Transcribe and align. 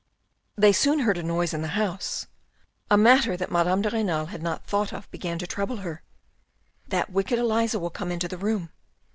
They 0.57 0.71
soon 0.71 1.01
heard 1.01 1.19
a 1.19 1.21
noise 1.21 1.53
in 1.53 1.61
the 1.61 1.77
house. 1.77 2.25
A 2.89 2.97
matter 2.97 3.37
that 3.37 3.51
Madame 3.51 3.83
de 3.83 3.91
Renal 3.91 4.25
had 4.25 4.41
not 4.41 4.65
thought 4.65 4.91
of 4.91 5.07
began 5.11 5.37
to 5.37 5.45
trouble 5.45 5.75
her. 5.85 6.01
"That 6.87 7.11
wicked 7.11 7.37
Elisa 7.37 7.77
will 7.77 7.91
come 7.91 8.11
into 8.11 8.27
the 8.27 8.39
room. 8.39 8.71